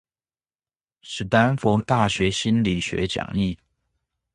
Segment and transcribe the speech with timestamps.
[1.01, 3.55] 史丹佛大學心理學講義